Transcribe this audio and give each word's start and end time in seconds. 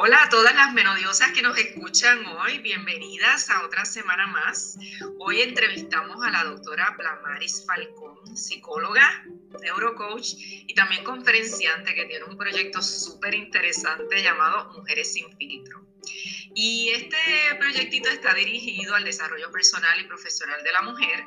Hola 0.00 0.22
a 0.22 0.28
todas 0.28 0.54
las 0.54 0.72
menodiosas 0.74 1.32
que 1.32 1.42
nos 1.42 1.58
escuchan 1.58 2.24
hoy, 2.24 2.58
bienvenidas 2.58 3.50
a 3.50 3.64
otra 3.64 3.84
semana 3.84 4.28
más. 4.28 4.78
Hoy 5.18 5.40
entrevistamos 5.40 6.24
a 6.24 6.30
la 6.30 6.44
doctora 6.44 6.94
Plamaris 6.96 7.66
Falcón, 7.66 8.36
psicóloga, 8.36 9.24
neurocoach 9.60 10.34
y 10.36 10.72
también 10.74 11.02
conferenciante 11.02 11.96
que 11.96 12.04
tiene 12.04 12.26
un 12.26 12.38
proyecto 12.38 12.80
súper 12.80 13.34
interesante 13.34 14.22
llamado 14.22 14.72
Mujeres 14.78 15.12
sin 15.14 15.36
filtro. 15.36 15.84
Y 16.54 16.90
este 16.90 17.18
proyectito 17.58 18.08
está 18.08 18.34
dirigido 18.34 18.94
al 18.94 19.02
desarrollo 19.02 19.50
personal 19.50 20.00
y 20.00 20.04
profesional 20.04 20.62
de 20.62 20.72
la 20.72 20.82
mujer, 20.82 21.24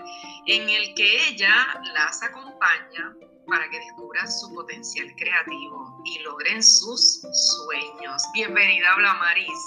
en 0.47 0.69
el 0.69 0.93
que 0.93 1.27
ella 1.27 1.77
las 1.93 2.23
acompaña 2.23 3.17
para 3.47 3.69
que 3.69 3.79
descubran 3.79 4.31
su 4.31 4.53
potencial 4.53 5.13
creativo 5.17 5.80
y 6.05 6.19
logren 6.19 6.61
sus 6.63 7.21
sueños. 7.21 8.23
Bienvenida, 8.33 8.95
Bla 8.95 9.13
Maris. 9.15 9.59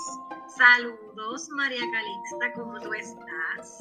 Saludos, 0.56 1.48
María 1.51 1.80
Calixta, 1.80 2.52
¿cómo 2.55 2.80
tú 2.80 2.92
estás? 2.95 3.79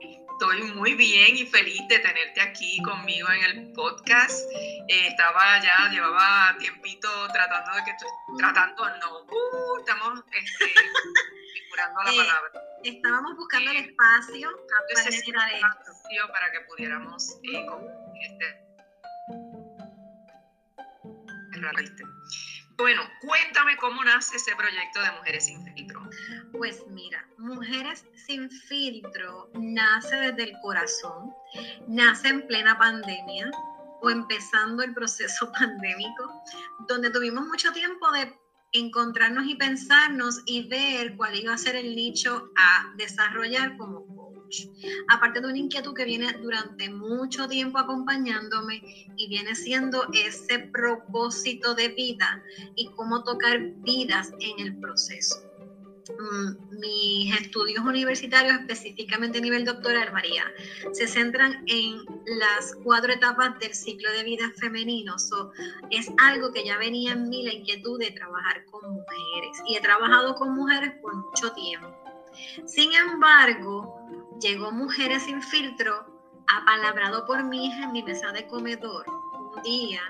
Estoy 0.00 0.62
muy 0.74 0.94
bien 0.94 1.36
y 1.36 1.46
feliz 1.46 1.80
de 1.88 1.98
tenerte 1.98 2.40
aquí 2.42 2.82
conmigo 2.82 3.28
en 3.30 3.44
el 3.44 3.72
podcast. 3.72 4.38
Eh, 4.88 5.08
estaba 5.08 5.62
ya, 5.62 5.88
llevaba 5.90 6.56
tiempito 6.58 7.08
tratando 7.32 7.76
de 7.76 7.84
que 7.84 7.92
tú, 7.98 8.36
tratando, 8.36 8.84
no, 8.98 9.22
uh, 9.22 9.78
estamos 9.78 10.24
este, 10.32 10.64
figurando 11.54 12.02
la 12.02 12.12
eh, 12.12 12.16
palabra. 12.18 12.50
Estábamos 12.84 13.36
buscando 13.36 13.70
el 13.70 13.76
espacio 13.78 14.50
para, 14.68 16.32
para 16.32 16.52
que 16.52 16.60
pudiéramos 16.68 17.38
eh, 17.42 17.66
este, 18.22 18.65
bueno, 22.76 23.02
cuéntame 23.20 23.76
cómo 23.78 24.04
nace 24.04 24.36
ese 24.36 24.54
proyecto 24.54 25.00
de 25.00 25.10
Mujeres 25.12 25.46
sin 25.46 25.64
Filtro. 25.74 26.02
Pues 26.52 26.82
mira, 26.88 27.26
Mujeres 27.38 28.04
sin 28.26 28.50
Filtro 28.50 29.50
nace 29.54 30.14
desde 30.16 30.50
el 30.50 30.52
corazón, 30.62 31.30
nace 31.88 32.28
en 32.28 32.46
plena 32.46 32.76
pandemia 32.76 33.50
o 34.02 34.10
empezando 34.10 34.82
el 34.82 34.92
proceso 34.92 35.50
pandémico, 35.58 36.42
donde 36.86 37.10
tuvimos 37.10 37.46
mucho 37.46 37.72
tiempo 37.72 38.12
de 38.12 38.30
encontrarnos 38.72 39.46
y 39.46 39.54
pensarnos 39.54 40.42
y 40.44 40.68
ver 40.68 41.16
cuál 41.16 41.34
iba 41.34 41.54
a 41.54 41.58
ser 41.58 41.76
el 41.76 41.96
nicho 41.96 42.50
a 42.56 42.92
desarrollar 42.96 43.76
como 43.78 44.04
Aparte 45.08 45.40
de 45.40 45.48
una 45.48 45.58
inquietud 45.58 45.94
que 45.94 46.04
viene 46.04 46.32
durante 46.40 46.90
mucho 46.90 47.48
tiempo 47.48 47.78
acompañándome 47.78 48.82
y 49.16 49.28
viene 49.28 49.54
siendo 49.54 50.06
ese 50.12 50.58
propósito 50.72 51.74
de 51.74 51.88
vida 51.88 52.42
y 52.74 52.86
cómo 52.96 53.22
tocar 53.24 53.60
vidas 53.84 54.32
en 54.40 54.66
el 54.66 54.76
proceso. 54.78 55.42
Mm, 56.08 56.78
mis 56.78 57.34
estudios 57.40 57.84
universitarios, 57.84 58.60
específicamente 58.60 59.38
a 59.38 59.40
nivel 59.40 59.64
doctoral, 59.64 60.12
María, 60.12 60.44
se 60.92 61.08
centran 61.08 61.64
en 61.66 61.98
las 62.38 62.74
cuatro 62.84 63.12
etapas 63.12 63.58
del 63.58 63.74
ciclo 63.74 64.12
de 64.12 64.22
vida 64.22 64.52
femenino. 64.56 65.16
es 65.90 66.08
algo 66.18 66.52
que 66.52 66.64
ya 66.64 66.78
venía 66.78 67.12
en 67.12 67.28
mí 67.28 67.42
la 67.42 67.54
inquietud 67.54 67.98
de 67.98 68.12
trabajar 68.12 68.64
con 68.66 68.88
mujeres 68.88 69.62
y 69.68 69.76
he 69.76 69.80
trabajado 69.80 70.34
con 70.36 70.54
mujeres 70.54 70.92
por 71.02 71.14
mucho 71.14 71.52
tiempo. 71.52 71.88
Sin 72.66 72.92
embargo, 72.92 74.06
llegó 74.40 74.70
Mujeres 74.72 75.24
sin 75.24 75.42
filtro, 75.42 76.06
apalabrado 76.48 77.26
por 77.26 77.44
mi 77.44 77.66
hija 77.66 77.84
en 77.84 77.92
mi 77.92 78.02
mesa 78.02 78.32
de 78.32 78.46
comedor 78.46 79.06
un 79.08 79.62
día, 79.62 80.00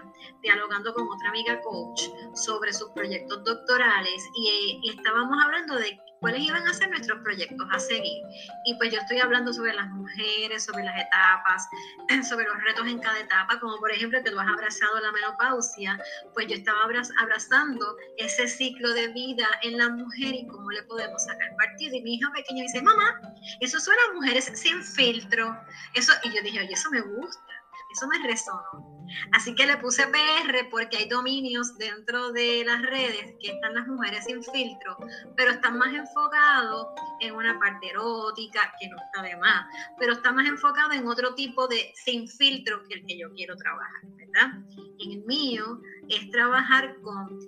dialogando 0.42 0.92
con 0.92 1.08
otra 1.08 1.30
amiga 1.30 1.60
coach 1.62 2.08
sobre 2.34 2.72
sus 2.72 2.90
proyectos 2.90 3.42
doctorales 3.44 4.28
y, 4.34 4.80
y 4.82 4.90
estábamos 4.90 5.36
hablando 5.42 5.76
de 5.76 5.98
cuáles 6.20 6.40
iban 6.42 6.66
a 6.66 6.74
ser 6.74 6.90
nuestros 6.90 7.20
proyectos 7.22 7.66
a 7.70 7.78
seguir. 7.78 8.22
Y 8.64 8.74
pues 8.76 8.92
yo 8.92 8.98
estoy 8.98 9.18
hablando 9.20 9.52
sobre 9.52 9.74
las 9.74 9.88
mujeres, 9.88 10.64
sobre 10.64 10.84
las 10.84 10.98
etapas, 11.00 11.68
sobre 12.28 12.46
los 12.46 12.62
retos 12.62 12.86
en 12.86 12.98
cada 13.00 13.18
etapa, 13.20 13.58
como 13.60 13.76
por 13.78 13.90
ejemplo 13.90 14.22
que 14.22 14.30
tú 14.30 14.38
has 14.38 14.48
abrazado 14.48 15.00
la 15.00 15.12
menopausia, 15.12 15.98
pues 16.34 16.46
yo 16.48 16.54
estaba 16.54 16.78
abrazando 17.20 17.96
ese 18.16 18.48
ciclo 18.48 18.92
de 18.92 19.08
vida 19.08 19.46
en 19.62 19.78
la 19.78 19.88
mujer 19.88 20.34
y 20.34 20.46
cómo 20.46 20.70
le 20.70 20.82
podemos 20.84 21.22
sacar 21.24 21.54
partido. 21.56 21.96
Y 21.96 22.02
mi 22.02 22.14
hija 22.14 22.30
pequeña 22.34 22.62
dice, 22.62 22.82
mamá, 22.82 23.20
eso 23.60 23.78
suena 23.80 24.00
a 24.10 24.14
mujeres 24.14 24.50
sin 24.54 24.82
filtro. 24.82 25.56
Eso, 25.94 26.12
y 26.24 26.34
yo 26.34 26.42
dije, 26.42 26.60
oye, 26.60 26.72
eso 26.72 26.90
me 26.90 27.00
gusta 27.00 27.55
eso 27.96 28.06
me 28.06 28.18
resonó. 28.26 28.96
Así 29.32 29.54
que 29.54 29.66
le 29.66 29.76
puse 29.78 30.06
PR 30.08 30.68
porque 30.70 30.98
hay 30.98 31.08
dominios 31.08 31.78
dentro 31.78 32.32
de 32.32 32.64
las 32.64 32.82
redes 32.82 33.34
que 33.40 33.52
están 33.52 33.74
las 33.74 33.86
mujeres 33.86 34.24
sin 34.24 34.42
filtro, 34.42 34.96
pero 35.36 35.52
están 35.52 35.78
más 35.78 35.94
enfocados 35.94 36.88
en 37.20 37.34
una 37.34 37.58
parte 37.58 37.88
erótica, 37.90 38.72
que 38.80 38.88
no 38.88 38.96
está 38.96 39.22
de 39.22 39.36
más, 39.36 39.64
pero 39.98 40.12
está 40.14 40.32
más 40.32 40.46
enfocado 40.46 40.92
en 40.92 41.06
otro 41.06 41.34
tipo 41.34 41.66
de 41.68 41.92
sin 42.04 42.28
filtro 42.28 42.82
que 42.88 42.96
el 42.96 43.06
que 43.06 43.18
yo 43.18 43.32
quiero 43.34 43.56
trabajar, 43.56 44.02
¿verdad? 44.16 44.58
En 44.98 45.12
el 45.12 45.24
mío 45.24 45.80
es 46.08 46.30
trabajar 46.30 46.96
con 47.02 47.38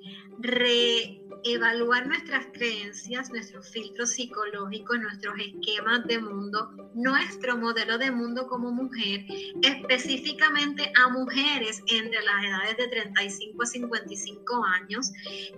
reevaluar 1.44 2.06
nuestras 2.06 2.46
creencias, 2.52 3.30
nuestros 3.30 3.68
filtros 3.70 4.10
psicológicos, 4.10 4.98
nuestros 5.00 5.34
esquemas 5.38 6.06
de 6.06 6.20
mundo, 6.20 6.70
nuestro 6.94 7.56
modelo 7.56 7.98
de 7.98 8.10
mundo 8.10 8.46
como 8.46 8.70
mujer, 8.70 9.24
específicamente 9.62 10.90
a 10.96 11.08
mujeres 11.08 11.82
entre 11.86 12.22
las 12.22 12.44
edades 12.44 12.76
de 12.76 12.88
35 12.88 13.62
a 13.62 13.66
55 13.66 14.64
años, 14.64 15.10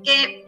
que 0.05 0.45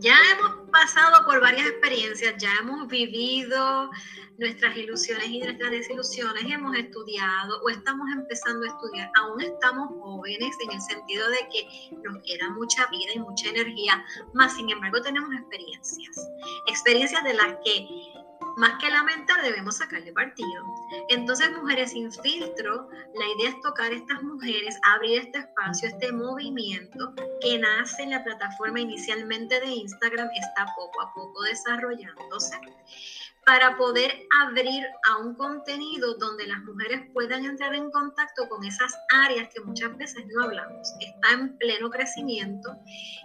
ya 0.00 0.16
hemos 0.32 0.70
pasado 0.70 1.24
por 1.26 1.40
varias 1.40 1.66
experiencias, 1.66 2.34
ya 2.38 2.50
hemos 2.60 2.86
vivido 2.88 3.90
nuestras 4.38 4.76
ilusiones 4.76 5.28
y 5.28 5.40
nuestras 5.40 5.70
desilusiones, 5.70 6.44
hemos 6.44 6.76
estudiado 6.76 7.62
o 7.62 7.70
estamos 7.70 8.06
empezando 8.12 8.66
a 8.66 8.68
estudiar, 8.68 9.10
aún 9.16 9.40
estamos 9.40 9.88
jóvenes 10.00 10.54
en 10.64 10.72
el 10.72 10.80
sentido 10.80 11.28
de 11.30 11.48
que 11.50 11.96
nos 12.04 12.22
queda 12.22 12.50
mucha 12.50 12.86
vida 12.86 13.12
y 13.14 13.18
mucha 13.18 13.48
energía, 13.48 14.04
más 14.34 14.54
sin 14.54 14.70
embargo 14.70 15.00
tenemos 15.00 15.32
experiencias, 15.34 16.16
experiencias 16.66 17.24
de 17.24 17.34
las 17.34 17.56
que 17.64 17.88
más 18.56 18.78
que 18.80 18.90
lamentar, 18.90 19.42
debemos 19.42 19.76
sacarle 19.76 20.12
partido. 20.12 20.64
Entonces, 21.08 21.50
Mujeres 21.56 21.92
sin 21.92 22.12
filtro, 22.12 22.88
la 23.14 23.26
idea 23.36 23.50
es 23.50 23.60
tocar 23.60 23.92
a 23.92 23.94
estas 23.94 24.22
mujeres, 24.22 24.78
abrir 24.94 25.20
este 25.20 25.38
espacio, 25.38 25.88
este 25.88 26.12
movimiento 26.12 27.12
que 27.40 27.58
nace 27.58 28.02
en 28.02 28.10
la 28.10 28.24
plataforma 28.24 28.80
inicialmente 28.80 29.60
de 29.60 29.66
Instagram, 29.66 30.28
está 30.34 30.66
poco 30.76 31.00
a 31.00 31.12
poco 31.12 31.42
desarrollándose 31.42 32.60
para 33.46 33.76
poder 33.76 34.26
abrir 34.42 34.84
a 35.08 35.18
un 35.18 35.36
contenido 35.36 36.14
donde 36.14 36.48
las 36.48 36.58
mujeres 36.64 37.02
puedan 37.12 37.44
entrar 37.44 37.74
en 37.76 37.90
contacto 37.92 38.48
con 38.48 38.64
esas 38.64 38.92
áreas 39.24 39.48
que 39.54 39.60
muchas 39.60 39.96
veces 39.96 40.24
no 40.34 40.42
hablamos. 40.42 40.88
Está 41.00 41.32
en 41.32 41.56
pleno 41.56 41.88
crecimiento 41.88 42.76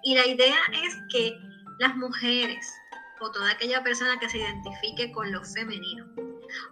y 0.04 0.14
la 0.16 0.28
idea 0.28 0.58
es 0.84 0.96
que 1.12 1.36
las 1.80 1.96
mujeres 1.96 2.72
o 3.22 3.32
toda 3.32 3.52
aquella 3.52 3.84
persona 3.84 4.20
que 4.20 4.30
se 4.30 4.40
identifique 4.40 5.12
con 5.12 5.32
lo 5.32 5.44
femenino 5.44 6.06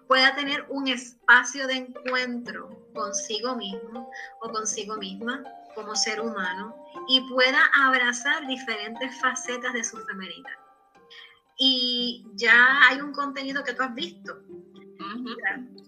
pueda 0.07 0.35
tener 0.35 0.65
un 0.69 0.87
espacio 0.87 1.67
de 1.67 1.75
encuentro 1.75 2.69
consigo 2.93 3.55
mismo 3.55 4.09
o 4.41 4.51
consigo 4.51 4.97
misma 4.97 5.43
como 5.75 5.95
ser 5.95 6.19
humano 6.19 6.75
y 7.07 7.21
pueda 7.29 7.59
abrazar 7.73 8.45
diferentes 8.47 9.17
facetas 9.19 9.73
de 9.73 9.83
su 9.83 9.97
femenidad. 10.05 10.51
Y 11.57 12.25
ya 12.33 12.87
hay 12.87 13.01
un 13.01 13.11
contenido 13.13 13.63
que 13.63 13.73
tú 13.73 13.83
has 13.83 13.93
visto. 13.93 14.41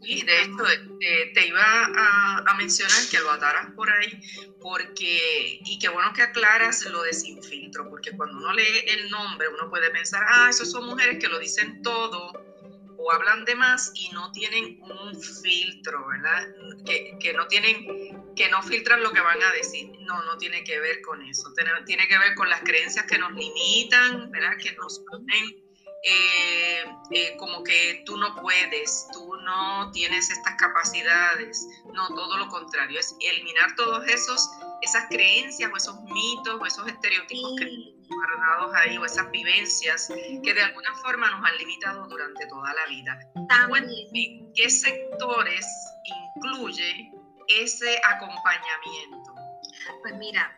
Y 0.04 0.24
de 0.24 0.42
esto 0.42 0.68
eh, 0.68 1.32
te 1.34 1.48
iba 1.48 1.64
a, 1.64 2.54
mencionar 2.58 3.00
que 3.10 3.20
lo 3.20 3.32
ataras 3.32 3.72
por 3.76 3.90
ahí, 3.90 4.22
porque, 4.60 5.60
y 5.64 5.80
qué 5.80 5.90
bueno 5.90 6.12
que 6.14 6.22
aclaras 6.22 6.86
lo 6.86 7.02
de 7.04 7.14
sin 7.14 7.42
filtro, 7.42 7.90
porque 7.90 8.12
cuando 8.12 8.38
uno 8.38 8.54
lee 8.54 8.84
el 8.88 9.10
nombre, 9.10 9.48
uno 9.48 9.70
puede 9.70 9.90
pensar, 9.90 10.24
ah, 10.28 10.48
esos 10.50 10.72
son 10.72 10.86
mujeres 10.86 11.18
que 11.20 11.28
lo 11.28 11.40
dicen 11.40 11.82
todo 11.82 12.34
o 13.04 13.12
hablan 13.12 13.46
de 13.46 13.56
más 13.56 13.92
y 13.96 14.10
no 14.14 14.32
tienen 14.32 14.80
un 14.82 15.20
filtro, 15.20 16.08
¿verdad? 16.08 16.48
Que, 16.86 17.18
que 17.20 17.34
no 17.34 17.48
tienen, 17.48 18.34
que 18.36 18.50
no 18.50 18.62
filtran 18.62 19.02
lo 19.02 19.12
que 19.12 19.22
van 19.22 19.42
a 19.42 19.52
decir. 19.52 19.90
No, 20.02 20.22
no 20.24 20.38
tiene 20.38 20.64
que 20.64 20.80
ver 20.80 21.02
con 21.02 21.22
eso. 21.24 21.52
Tiene, 21.54 21.72
tiene 21.86 22.08
que 22.08 22.18
ver 22.18 22.36
con 22.36 22.50
las 22.50 22.62
creencias 22.62 23.06
que 23.06 23.18
nos 23.18 23.32
limitan, 23.32 24.30
¿verdad? 24.32 24.56
Que 24.62 24.74
nos 24.74 25.00
ponen 25.10 25.71
eh, 26.04 26.84
eh, 27.12 27.38
como 27.38 27.64
que 27.64 28.02
tú 28.06 28.18
no 28.18 28.34
puedes, 28.36 29.08
tú 29.14 29.36
no 29.44 29.92
tienes 29.92 30.30
estas 30.30 30.56
capacidades. 30.56 31.68
No, 31.94 32.08
todo 32.08 32.38
lo 32.38 32.48
contrario, 32.48 33.00
es 33.00 33.16
eliminar 33.20 33.76
todos 33.76 34.06
esos, 34.08 34.50
esas 34.82 35.06
creencias 35.10 35.72
o 35.72 35.78
esos 35.78 36.02
mitos 36.04 36.60
o 36.60 36.66
esos 36.66 36.88
estereotipos 36.88 37.56
que 37.60 37.68
guardados 38.08 38.74
ahí 38.76 38.98
o 38.98 39.06
esas 39.06 39.30
vivencias 39.32 40.08
que 40.44 40.54
de 40.54 40.62
alguna 40.62 40.94
forma 40.96 41.30
nos 41.30 41.50
han 41.50 41.58
limitado 41.58 42.08
durante 42.08 42.48
toda 42.48 42.74
la 42.74 42.86
vida. 42.88 43.20
¿Qué 44.56 44.70
sectores 44.70 45.66
incluye 46.36 47.12
ese 47.48 48.00
acompañamiento? 48.04 49.34
Pues 50.02 50.16
mira, 50.16 50.58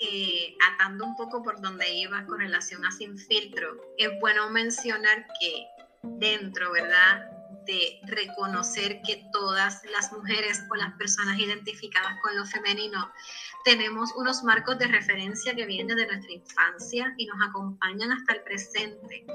eh, 0.00 0.56
atando 0.72 1.04
un 1.04 1.16
poco 1.16 1.42
por 1.42 1.60
donde 1.60 1.88
ibas 1.92 2.24
con 2.26 2.38
relación 2.38 2.84
a 2.84 2.92
sin 2.92 3.18
filtro, 3.18 3.76
es 3.96 4.10
bueno 4.20 4.48
mencionar 4.50 5.26
que 5.40 5.66
dentro, 6.02 6.72
¿verdad? 6.72 7.30
De 7.66 8.00
reconocer 8.06 9.00
que 9.02 9.24
todas 9.32 9.82
las 9.92 10.12
mujeres 10.12 10.62
o 10.70 10.76
las 10.76 10.92
personas 10.94 11.38
identificadas 11.38 12.14
con 12.22 12.36
lo 12.36 12.46
femenino 12.46 13.10
tenemos 13.64 14.10
unos 14.16 14.42
marcos 14.44 14.78
de 14.78 14.86
referencia 14.86 15.54
que 15.54 15.66
vienen 15.66 15.96
de 15.96 16.06
nuestra 16.06 16.32
infancia 16.32 17.12
y 17.16 17.26
nos 17.26 17.36
acompañan 17.46 18.12
hasta 18.12 18.34
el 18.34 18.42
presente. 18.42 19.26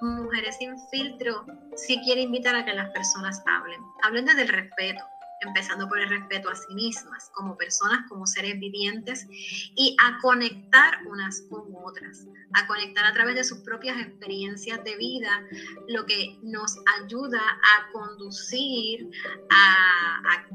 Mujeres 0.00 0.56
sin 0.58 0.74
filtro 0.90 1.44
sí 1.76 2.00
quiere 2.02 2.22
invitar 2.22 2.56
a 2.56 2.64
que 2.64 2.72
las 2.72 2.90
personas 2.90 3.42
hablen, 3.46 3.80
hablen 4.02 4.24
desde 4.24 4.42
el 4.42 4.48
respeto, 4.48 5.04
empezando 5.40 5.88
por 5.88 5.98
el 5.98 6.08
respeto 6.08 6.50
a 6.50 6.54
sí 6.54 6.74
mismas, 6.74 7.30
como 7.34 7.56
personas, 7.56 8.06
como 8.08 8.26
seres 8.26 8.58
vivientes, 8.58 9.26
y 9.74 9.96
a 10.02 10.18
conectar 10.20 10.98
unas 11.06 11.42
con 11.48 11.64
otras, 11.84 12.26
a 12.54 12.66
conectar 12.66 13.04
a 13.04 13.12
través 13.12 13.34
de 13.34 13.44
sus 13.44 13.58
propias 13.60 13.98
experiencias 14.00 14.82
de 14.84 14.96
vida, 14.96 15.42
lo 15.88 16.06
que 16.06 16.38
nos 16.42 16.76
ayuda 17.00 17.40
a 17.40 17.92
conducir, 17.92 19.08
a, 19.50 20.20
a 20.30 20.46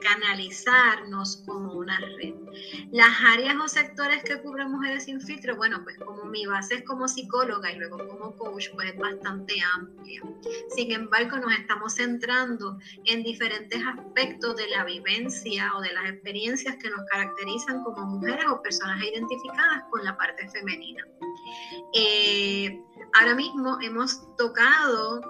canalizarnos 0.00 1.42
como 1.46 1.74
una 1.74 1.98
red. 1.98 2.34
Las 2.92 3.20
áreas 3.20 3.56
o 3.62 3.68
sectores 3.68 4.22
que 4.22 4.40
cubren 4.40 4.70
mujeres 4.70 5.04
sin 5.04 5.20
filtro, 5.20 5.56
bueno, 5.56 5.82
pues 5.84 5.98
como 5.98 6.24
mi 6.24 6.46
base 6.46 6.76
es 6.76 6.84
como 6.84 7.08
psicóloga 7.08 7.70
y 7.72 7.78
luego 7.78 7.98
como 8.08 8.36
coach, 8.36 8.68
pues 8.72 8.92
es 8.92 8.96
bastante 8.96 9.54
amplia. 9.74 10.22
Sin 10.74 10.92
embargo, 10.92 11.38
nos 11.38 11.52
estamos 11.52 11.94
centrando 11.94 12.78
en 13.04 13.22
diferentes 13.22 13.82
aspectos 13.84 13.97
de 14.38 14.68
la 14.68 14.84
vivencia 14.84 15.70
o 15.76 15.80
de 15.80 15.92
las 15.92 16.10
experiencias 16.10 16.76
que 16.76 16.90
nos 16.90 17.06
caracterizan 17.10 17.84
como 17.84 18.04
mujeres 18.06 18.46
o 18.50 18.60
personas 18.62 19.02
identificadas 19.02 19.84
con 19.90 20.04
la 20.04 20.16
parte 20.16 20.48
femenina. 20.48 21.04
Eh, 21.94 22.80
ahora 23.14 23.34
mismo 23.34 23.78
hemos 23.80 24.20
tocado, 24.36 25.20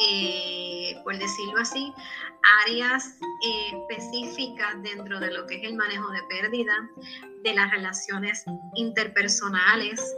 eh, 0.00 1.00
por 1.04 1.16
decirlo 1.16 1.60
así, 1.60 1.92
áreas 2.64 3.18
eh, 3.44 3.72
específicas 3.88 4.82
dentro 4.82 5.20
de 5.20 5.32
lo 5.32 5.46
que 5.46 5.56
es 5.56 5.64
el 5.64 5.76
manejo 5.76 6.10
de 6.10 6.22
pérdida, 6.24 6.74
de 7.44 7.54
las 7.54 7.70
relaciones 7.70 8.44
interpersonales, 8.74 10.16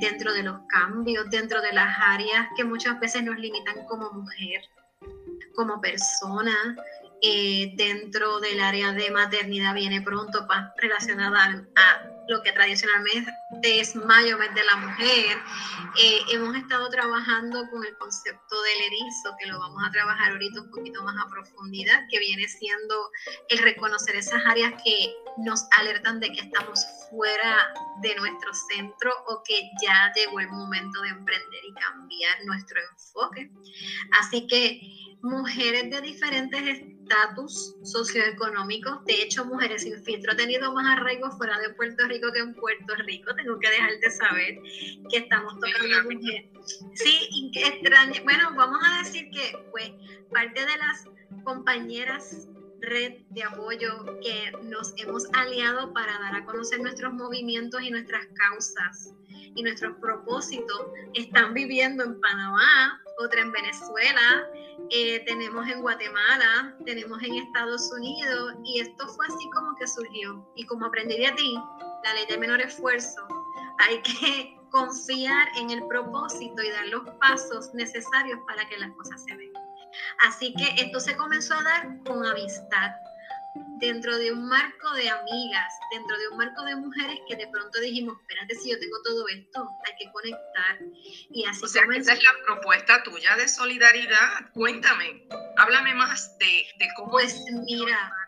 dentro 0.00 0.32
de 0.32 0.42
los 0.42 0.58
cambios, 0.68 1.28
dentro 1.30 1.60
de 1.60 1.72
las 1.72 1.94
áreas 2.00 2.48
que 2.56 2.64
muchas 2.64 2.98
veces 2.98 3.22
nos 3.22 3.38
limitan 3.38 3.84
como 3.86 4.10
mujer, 4.10 4.62
como 5.54 5.80
persona, 5.80 6.76
eh, 7.20 7.72
dentro 7.76 8.40
del 8.40 8.60
área 8.60 8.92
de 8.92 9.10
maternidad 9.10 9.74
viene 9.74 10.02
pronto 10.02 10.46
relacionada 10.76 11.64
a 11.76 12.02
lo 12.28 12.42
que 12.42 12.52
tradicionalmente 12.52 13.32
es 13.62 13.94
mayo, 13.96 14.38
mes 14.38 14.54
de 14.54 14.64
la 14.64 14.76
mujer. 14.76 15.38
Eh, 15.98 16.20
hemos 16.30 16.56
estado 16.56 16.88
trabajando 16.88 17.68
con 17.70 17.84
el 17.84 17.96
concepto 17.98 18.62
del 18.62 18.80
erizo, 18.86 19.36
que 19.38 19.46
lo 19.46 19.58
vamos 19.58 19.82
a 19.86 19.90
trabajar 19.90 20.32
ahorita 20.32 20.62
un 20.62 20.70
poquito 20.70 21.02
más 21.02 21.16
a 21.24 21.28
profundidad, 21.28 22.00
que 22.10 22.18
viene 22.18 22.48
siendo 22.48 23.10
el 23.48 23.58
reconocer 23.58 24.16
esas 24.16 24.44
áreas 24.46 24.72
que 24.84 25.14
nos 25.38 25.66
alertan 25.78 26.20
de 26.20 26.32
que 26.32 26.40
estamos 26.40 26.86
fuera 27.10 27.72
de 28.00 28.14
nuestro 28.16 28.52
centro 28.70 29.12
o 29.26 29.42
que 29.44 29.70
ya 29.82 30.12
llegó 30.14 30.40
el 30.40 30.48
momento 30.48 31.00
de 31.02 31.08
emprender 31.10 31.64
y 31.64 31.74
cambiar 31.74 32.44
nuestro 32.44 32.80
enfoque. 32.80 33.50
Así 34.18 34.46
que 34.46 34.80
mujeres 35.22 35.90
de 35.90 36.00
diferentes 36.00 36.62
estatus 36.62 37.76
socioeconómicos, 37.84 39.04
de 39.04 39.22
hecho 39.22 39.44
mujeres 39.44 39.82
sin 39.82 40.02
filtro, 40.02 40.32
ha 40.32 40.36
tenido 40.36 40.72
más 40.72 40.86
arraigo 40.86 41.30
fuera 41.30 41.58
de 41.58 41.70
Puerto 41.70 42.06
Rico 42.12 42.32
que 42.32 42.40
en 42.40 42.54
Puerto 42.54 42.94
Rico, 43.06 43.34
tengo 43.34 43.58
que 43.58 43.70
dejarte 43.70 44.10
saber 44.10 44.58
que 45.10 45.18
estamos 45.18 45.54
tocando 45.54 46.10
mujeres. 46.10 46.44
Sí, 46.94 47.50
extraño. 47.54 48.22
Bueno, 48.24 48.52
vamos 48.54 48.80
a 48.84 49.02
decir 49.02 49.30
que 49.30 49.56
pues 49.70 49.90
parte 50.30 50.60
de 50.60 50.76
las 50.76 51.04
compañeras 51.44 52.48
red 52.82 53.12
de 53.30 53.44
apoyo 53.44 54.04
que 54.20 54.52
nos 54.64 54.92
hemos 54.96 55.24
aliado 55.32 55.92
para 55.92 56.18
dar 56.18 56.34
a 56.34 56.44
conocer 56.44 56.80
nuestros 56.80 57.12
movimientos 57.12 57.80
y 57.82 57.90
nuestras 57.90 58.26
causas 58.34 59.14
y 59.54 59.62
nuestros 59.62 59.96
propósitos 59.98 60.86
están 61.14 61.54
viviendo 61.54 62.02
en 62.04 62.20
Panamá, 62.20 63.00
otra 63.18 63.42
en 63.42 63.52
Venezuela, 63.52 64.46
eh, 64.90 65.22
tenemos 65.26 65.68
en 65.68 65.80
Guatemala, 65.80 66.76
tenemos 66.84 67.22
en 67.22 67.34
Estados 67.34 67.90
Unidos 67.92 68.54
y 68.64 68.80
esto 68.80 69.06
fue 69.08 69.26
así 69.26 69.48
como 69.50 69.74
que 69.76 69.86
surgió. 69.86 70.46
Y 70.56 70.66
como 70.66 70.86
aprendí 70.86 71.18
de 71.18 71.32
ti, 71.32 71.54
la 72.04 72.14
ley 72.14 72.26
de 72.26 72.38
menor 72.38 72.60
esfuerzo, 72.60 73.26
hay 73.78 74.00
que 74.02 74.56
confiar 74.70 75.48
en 75.56 75.70
el 75.70 75.86
propósito 75.86 76.62
y 76.62 76.70
dar 76.70 76.86
los 76.86 77.02
pasos 77.20 77.72
necesarios 77.74 78.38
para 78.46 78.66
que 78.68 78.78
las 78.78 78.90
cosas 78.92 79.22
se 79.24 79.36
den. 79.36 79.52
Así 80.26 80.54
que 80.54 80.82
esto 80.82 81.00
se 81.00 81.16
comenzó 81.16 81.54
a 81.54 81.62
dar 81.62 81.98
con 82.04 82.24
amistad, 82.24 82.92
dentro 83.78 84.16
de 84.16 84.32
un 84.32 84.48
marco 84.48 84.92
de 84.94 85.10
amigas, 85.10 85.72
dentro 85.90 86.16
de 86.16 86.28
un 86.28 86.38
marco 86.38 86.62
de 86.62 86.76
mujeres 86.76 87.18
que 87.28 87.36
de 87.36 87.46
pronto 87.48 87.80
dijimos, 87.80 88.16
espérate, 88.20 88.54
si 88.54 88.70
yo 88.70 88.78
tengo 88.78 88.96
todo 89.04 89.28
esto, 89.28 89.68
hay 89.84 89.96
que 89.98 90.12
conectar. 90.12 90.78
Y 91.30 91.44
así 91.44 91.64
o 91.64 91.68
sea, 91.68 91.82
esa 91.94 92.12
es 92.12 92.22
la 92.22 92.32
propuesta 92.46 93.02
tuya 93.02 93.36
de 93.36 93.48
solidaridad. 93.48 94.50
Cuéntame, 94.54 95.26
háblame 95.56 95.94
más 95.94 96.38
de, 96.38 96.66
de 96.78 96.88
cómo... 96.96 97.10
Pues 97.10 97.36
mira, 97.66 98.21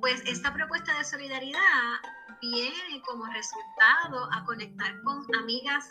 pues 0.00 0.22
esta 0.26 0.52
propuesta 0.52 0.96
de 0.96 1.04
solidaridad 1.04 2.00
viene 2.40 3.02
como 3.06 3.26
resultado 3.26 4.28
a 4.32 4.44
conectar 4.44 5.00
con 5.02 5.24
amigas 5.36 5.84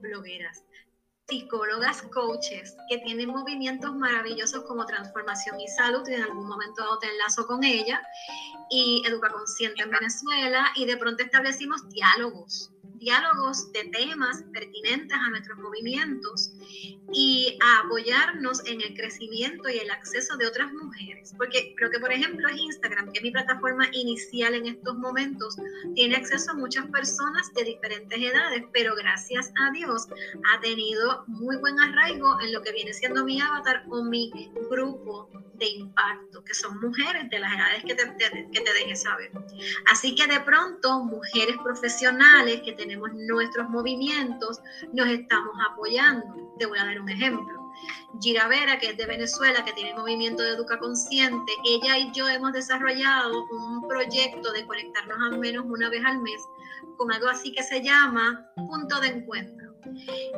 blogueras 0.00 0.62
psicólogas, 1.30 2.02
coaches 2.12 2.76
que 2.88 2.98
tienen 2.98 3.28
movimientos 3.28 3.94
maravillosos 3.94 4.64
como 4.64 4.84
transformación 4.84 5.60
y 5.60 5.68
salud, 5.68 6.02
y 6.08 6.14
en 6.14 6.22
algún 6.22 6.48
momento 6.48 6.98
te 6.98 7.08
enlazo 7.08 7.46
con 7.46 7.62
ella, 7.62 8.02
y 8.68 9.02
Educa 9.06 9.30
Consciente 9.30 9.82
en 9.82 9.90
Venezuela, 9.90 10.72
y 10.74 10.86
de 10.86 10.96
pronto 10.96 11.22
establecimos 11.22 11.88
diálogos 11.88 12.70
diálogos 13.00 13.72
de 13.72 13.84
temas 13.84 14.44
pertinentes 14.52 15.16
a 15.16 15.30
nuestros 15.30 15.58
movimientos 15.58 16.52
y 17.12 17.58
a 17.62 17.80
apoyarnos 17.80 18.64
en 18.66 18.80
el 18.82 18.94
crecimiento 18.94 19.68
y 19.68 19.78
el 19.78 19.90
acceso 19.90 20.36
de 20.36 20.46
otras 20.46 20.72
mujeres. 20.72 21.34
Porque 21.36 21.74
creo 21.76 21.90
que, 21.90 21.98
por 21.98 22.12
ejemplo, 22.12 22.46
es 22.48 22.58
Instagram, 22.58 23.10
que 23.10 23.18
es 23.18 23.22
mi 23.22 23.30
plataforma 23.30 23.88
inicial 23.92 24.54
en 24.54 24.66
estos 24.66 24.96
momentos, 24.96 25.56
tiene 25.94 26.16
acceso 26.16 26.52
a 26.52 26.54
muchas 26.54 26.86
personas 26.86 27.52
de 27.54 27.64
diferentes 27.64 28.20
edades, 28.20 28.64
pero 28.72 28.94
gracias 28.94 29.50
a 29.60 29.70
Dios 29.72 30.06
ha 30.52 30.60
tenido 30.60 31.24
muy 31.26 31.56
buen 31.56 31.80
arraigo 31.80 32.38
en 32.40 32.52
lo 32.52 32.62
que 32.62 32.72
viene 32.72 32.92
siendo 32.92 33.24
mi 33.24 33.40
avatar 33.40 33.84
o 33.88 34.04
mi 34.04 34.30
grupo 34.70 35.28
de 35.54 35.68
impacto, 35.68 36.42
que 36.44 36.54
son 36.54 36.80
mujeres 36.80 37.28
de 37.30 37.38
las 37.38 37.52
edades 37.52 37.84
que 37.84 37.94
te, 37.94 38.04
que 38.50 38.60
te 38.60 38.72
deje 38.72 38.96
saber. 38.96 39.30
Así 39.90 40.14
que 40.14 40.26
de 40.26 40.40
pronto, 40.40 41.04
mujeres 41.04 41.56
profesionales 41.62 42.62
que 42.64 42.72
tenemos 42.72 42.89
nuestros 42.96 43.68
movimientos, 43.68 44.60
nos 44.92 45.08
estamos 45.08 45.54
apoyando. 45.70 46.54
Te 46.58 46.66
voy 46.66 46.78
a 46.78 46.84
dar 46.84 47.00
un 47.00 47.08
ejemplo. 47.08 47.72
Gira 48.20 48.48
Vera, 48.48 48.78
que 48.78 48.90
es 48.90 48.96
de 48.96 49.06
Venezuela, 49.06 49.64
que 49.64 49.72
tiene 49.72 49.94
movimiento 49.94 50.42
de 50.42 50.50
Educa 50.50 50.78
Consciente, 50.78 51.52
ella 51.64 51.96
y 51.96 52.12
yo 52.12 52.28
hemos 52.28 52.52
desarrollado 52.52 53.46
un 53.50 53.88
proyecto 53.88 54.52
de 54.52 54.66
conectarnos 54.66 55.18
al 55.22 55.38
menos 55.38 55.64
una 55.66 55.88
vez 55.88 56.04
al 56.04 56.20
mes 56.20 56.40
con 56.96 57.10
algo 57.12 57.28
así 57.28 57.52
que 57.52 57.62
se 57.62 57.82
llama 57.82 58.46
punto 58.56 59.00
de 59.00 59.08
encuentro. 59.08 59.74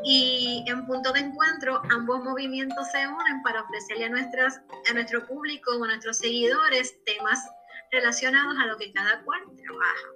Y 0.04 0.64
en 0.68 0.86
punto 0.86 1.12
de 1.12 1.20
encuentro, 1.20 1.82
ambos 1.90 2.22
movimientos 2.22 2.86
se 2.92 3.06
unen 3.06 3.42
para 3.42 3.62
ofrecerle 3.62 4.04
a, 4.04 4.10
nuestras, 4.10 4.60
a 4.88 4.94
nuestro 4.94 5.26
público 5.26 5.72
o 5.76 5.84
a 5.84 5.88
nuestros 5.88 6.18
seguidores 6.18 6.94
temas 7.04 7.40
relacionados 7.90 8.54
a 8.58 8.66
lo 8.66 8.76
que 8.76 8.92
cada 8.92 9.22
cual 9.24 9.40
trabaja. 9.56 10.08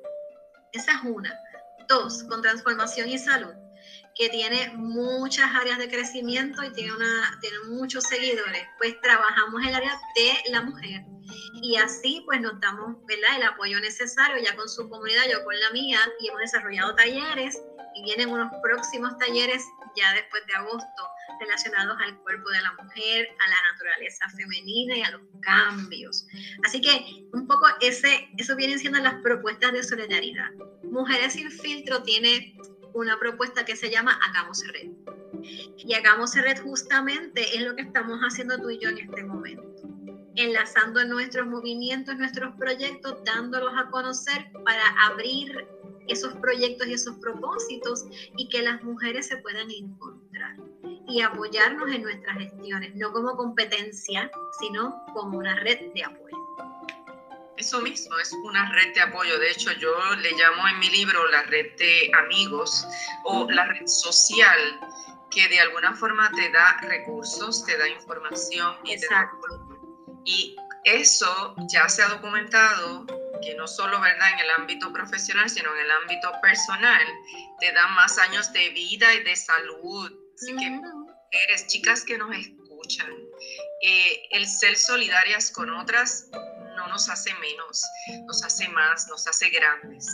Esa 0.73 0.93
es 0.93 1.03
una. 1.05 1.35
Dos, 1.89 2.25
con 2.25 2.43
transformación 2.43 3.09
y 3.09 3.19
salud, 3.19 3.55
que 4.15 4.29
tiene 4.29 4.73
muchas 4.77 5.55
áreas 5.55 5.79
de 5.79 5.89
crecimiento 5.89 6.63
y 6.65 6.73
tiene, 6.73 6.95
una, 6.95 7.39
tiene 7.41 7.59
muchos 7.69 8.05
seguidores. 8.05 8.67
Pues 8.79 9.01
trabajamos 9.01 9.63
el 9.67 9.75
área 9.75 9.93
de 10.15 10.51
la 10.51 10.63
mujer. 10.63 11.03
Y 11.63 11.77
así 11.77 12.23
pues 12.25 12.41
nos 12.41 12.61
damos 12.61 12.97
¿verdad? 13.07 13.37
el 13.37 13.43
apoyo 13.43 13.81
necesario 13.81 14.43
ya 14.43 14.55
con 14.57 14.69
su 14.69 14.89
comunidad, 14.89 15.25
yo 15.31 15.45
con 15.45 15.59
la 15.59 15.71
mía, 15.71 15.99
y 16.21 16.29
hemos 16.29 16.41
desarrollado 16.41 16.95
talleres 16.95 17.61
y 17.95 18.03
vienen 18.03 18.31
unos 18.31 18.51
próximos 18.63 19.17
talleres 19.19 19.65
ya 19.97 20.13
después 20.13 20.47
de 20.47 20.55
agosto 20.55 21.03
relacionados 21.41 21.97
al 22.01 22.19
cuerpo 22.21 22.51
de 22.51 22.61
la 22.61 22.73
mujer, 22.73 23.29
a 23.45 23.51
la 23.51 23.57
naturaleza 23.73 24.29
femenina 24.31 24.97
y 24.97 25.03
a 25.03 25.11
los 25.11 25.23
cambios. 25.41 26.27
Así 26.65 26.81
que 26.81 27.27
un 27.33 27.47
poco 27.47 27.67
ese, 27.81 28.29
eso 28.39 28.57
vienen 28.57 28.79
siendo 28.79 28.99
las 29.01 29.15
propuestas 29.23 29.73
de 29.73 29.83
solidaridad. 29.83 30.51
Mujeres 30.85 31.35
sin 31.35 31.51
filtro 31.51 32.03
tiene 32.03 32.57
una 32.95 33.19
propuesta 33.19 33.65
que 33.65 33.77
se 33.77 33.91
llama 33.91 34.19
Hagamos 34.27 34.67
Red. 34.69 34.91
Y 35.77 35.95
Hagamos 35.95 36.35
Red 36.35 36.63
justamente 36.63 37.57
es 37.57 37.63
lo 37.63 37.77
que 37.77 37.83
estamos 37.83 38.19
haciendo 38.21 38.59
tú 38.59 38.71
y 38.71 38.79
yo 38.79 38.89
en 38.89 38.99
este 38.99 39.23
momento. 39.25 39.65
enlazando 40.39 41.03
nuestros 41.07 41.47
movimientos, 41.47 42.17
nuestros 42.17 42.55
proyectos, 42.57 43.17
dándolos 43.25 43.73
a 43.75 43.89
conocer 43.91 44.51
para 44.67 44.83
abrir 45.07 45.67
esos 46.09 46.35
proyectos 46.35 46.87
y 46.87 46.93
esos 46.93 47.17
propósitos 47.17 48.05
y 48.37 48.49
que 48.49 48.63
las 48.63 48.83
mujeres 48.83 49.27
se 49.27 49.39
puedan 49.39 49.71
encontrar 49.71 50.16
y 51.09 51.23
apoyarnos 51.23 51.91
en 51.91 52.03
nuestras 52.03 52.39
gestiones, 52.39 52.95
no 52.95 53.13
como 53.13 53.37
competencia, 53.37 54.31
sino 54.61 55.05
como 55.15 55.39
una 55.39 55.55
red 55.61 55.93
de 55.95 56.05
apoyo. 56.05 56.37
Eso 57.57 57.81
mismo, 57.81 58.19
es 58.19 58.33
una 58.45 58.71
red 58.73 58.95
de 58.95 59.01
apoyo. 59.01 59.39
De 59.39 59.51
hecho, 59.51 59.73
yo 59.73 59.95
le 60.17 60.31
llamo 60.33 60.69
en 60.69 60.79
mi 60.79 60.91
libro 60.91 61.27
la 61.31 61.43
red 61.45 61.75
de 61.77 62.11
amigos 62.25 62.87
o 63.25 63.51
la 63.51 63.65
red 63.67 63.87
social 63.87 64.59
que 65.31 65.49
de 65.49 65.61
alguna 65.61 65.95
forma 65.95 66.31
te 66.33 66.51
da 66.51 66.79
recursos, 66.83 67.65
te 67.65 67.77
da 67.77 67.89
información 67.89 68.77
y 68.85 68.93
Exacto. 68.93 69.47
Y 70.25 70.57
eso 70.85 71.55
ya 71.73 71.89
se 71.89 72.03
ha 72.03 72.09
documentado 72.09 73.07
que 73.43 73.55
no 73.55 73.67
solo 73.67 74.01
¿verdad? 74.01 74.33
en 74.35 74.39
el 74.41 74.51
ámbito 74.51 74.93
profesional, 74.93 75.49
sino 75.49 75.75
en 75.75 75.81
el 75.85 75.91
ámbito 75.91 76.33
personal, 76.43 77.03
te 77.61 77.73
da 77.73 77.87
más 77.89 78.19
años 78.19 78.53
de 78.53 78.71
vida 78.71 79.13
y 79.15 79.23
de 79.23 79.37
salud. 79.37 80.13
Así 80.35 80.55
que 80.57 80.81
eres 81.31 81.67
chicas 81.67 82.05
que 82.05 82.19
nos 82.19 82.35
escuchan, 82.37 83.13
eh, 83.83 84.23
el 84.31 84.47
ser 84.47 84.77
solidarias 84.77 85.51
con 85.51 85.71
otras 85.71 86.29
no 86.77 86.87
nos 86.89 87.09
hace 87.09 87.33
menos, 87.35 87.85
nos 88.27 88.45
hace 88.45 88.69
más, 88.69 89.09
nos 89.09 89.27
hace 89.27 89.49
grandes. 89.51 90.07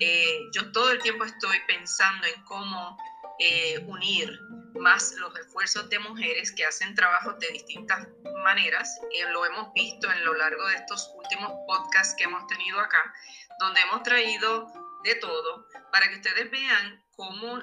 Eh, 0.00 0.40
yo 0.52 0.70
todo 0.72 0.90
el 0.90 1.00
tiempo 1.00 1.24
estoy 1.24 1.56
pensando 1.66 2.26
en 2.26 2.42
cómo 2.44 2.96
eh, 3.38 3.78
unir 3.86 4.40
más 4.74 5.12
los 5.12 5.36
esfuerzos 5.38 5.88
de 5.88 5.98
mujeres 6.00 6.52
que 6.52 6.64
hacen 6.64 6.94
trabajos 6.94 7.38
de 7.38 7.48
distintas 7.48 8.08
maneras. 8.42 8.98
Eh, 9.12 9.30
lo 9.30 9.46
hemos 9.46 9.72
visto 9.72 10.10
en 10.10 10.24
lo 10.24 10.34
largo 10.34 10.66
de 10.66 10.74
estos 10.74 11.12
últimos 11.16 11.52
podcasts 11.66 12.14
que 12.16 12.24
hemos 12.24 12.46
tenido 12.48 12.80
acá, 12.80 13.14
donde 13.60 13.80
hemos 13.80 14.02
traído 14.02 14.72
de 15.04 15.14
todo 15.16 15.68
para 15.92 16.08
que 16.08 16.16
ustedes 16.16 16.50
vean 16.50 17.04
cómo, 17.12 17.62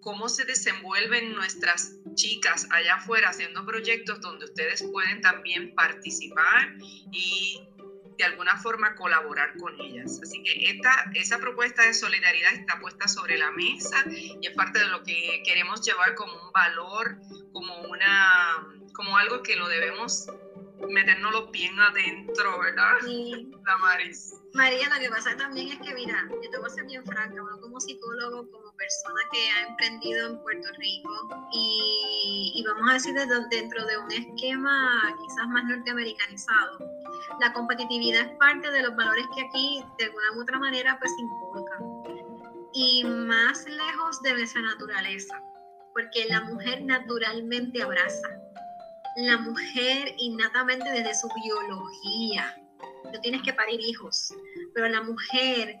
cómo 0.00 0.28
se 0.28 0.44
desenvuelven 0.44 1.32
nuestras 1.32 1.92
chicas 2.14 2.66
allá 2.70 2.94
afuera 2.94 3.30
haciendo 3.30 3.64
proyectos 3.64 4.20
donde 4.20 4.46
ustedes 4.46 4.82
pueden 4.92 5.20
también 5.20 5.74
participar 5.74 6.74
y 7.12 7.60
de 8.16 8.24
alguna 8.24 8.56
forma 8.56 8.94
colaborar 8.94 9.56
con 9.58 9.78
ellas. 9.80 10.20
Así 10.22 10.42
que 10.42 10.70
esta, 10.70 11.10
esa 11.14 11.38
propuesta 11.38 11.82
de 11.82 11.94
solidaridad 11.94 12.52
está 12.54 12.78
puesta 12.78 13.08
sobre 13.08 13.36
la 13.36 13.50
mesa 13.50 14.04
y 14.06 14.46
es 14.46 14.54
parte 14.54 14.78
de 14.78 14.86
lo 14.86 15.02
que 15.02 15.42
queremos 15.44 15.82
llevar 15.82 16.14
como 16.14 16.32
un 16.32 16.52
valor, 16.52 17.18
como, 17.52 17.80
una, 17.82 18.66
como 18.92 19.16
algo 19.16 19.42
que 19.42 19.56
lo 19.56 19.68
debemos 19.68 20.26
metérnoslo 20.88 21.50
bien 21.50 21.78
adentro, 21.78 22.60
¿verdad? 22.60 22.92
Sí. 23.04 23.50
La 23.66 23.78
Maris. 23.78 24.34
María, 24.52 24.88
lo 24.88 25.00
que 25.00 25.08
pasa 25.08 25.36
también 25.36 25.68
es 25.68 25.78
que, 25.78 25.94
mira, 25.94 26.28
yo 26.30 26.50
te 26.50 26.58
voy 26.58 26.66
a 26.66 26.70
ser 26.70 26.84
bien 26.84 27.04
franca, 27.04 27.42
uno 27.42 27.60
como 27.60 27.80
psicólogo, 27.80 28.50
como 28.50 28.76
persona 28.76 29.20
que 29.32 29.50
ha 29.50 29.68
emprendido 29.68 30.30
en 30.30 30.42
Puerto 30.42 30.68
Rico 30.78 31.48
y, 31.52 32.52
y 32.54 32.64
vamos 32.64 32.90
a 32.90 32.94
decir 32.94 33.14
dentro 33.50 33.86
de 33.86 33.98
un 33.98 34.12
esquema 34.12 35.16
quizás 35.22 35.48
más 35.48 35.64
norteamericanizado, 35.64 36.78
la 37.40 37.52
competitividad 37.52 38.22
es 38.22 38.38
parte 38.38 38.70
de 38.70 38.82
los 38.82 38.94
valores 38.94 39.24
que 39.34 39.42
aquí 39.46 39.84
de 39.98 40.04
alguna 40.04 40.32
u 40.36 40.42
otra 40.42 40.58
manera 40.58 40.98
pues 40.98 41.12
inculcan. 41.18 42.30
Y 42.72 43.04
más 43.04 43.64
lejos 43.66 44.20
de 44.22 44.34
nuestra 44.34 44.60
naturaleza, 44.60 45.40
porque 45.92 46.26
la 46.28 46.42
mujer 46.42 46.82
naturalmente 46.82 47.82
abraza. 47.82 48.28
La 49.16 49.38
mujer 49.38 50.14
innatamente 50.18 50.90
desde 50.90 51.14
su 51.14 51.28
biología, 51.42 52.56
no 53.12 53.20
tienes 53.20 53.42
que 53.42 53.52
parir 53.52 53.80
hijos, 53.80 54.34
pero 54.74 54.88
la 54.88 55.02
mujer 55.02 55.78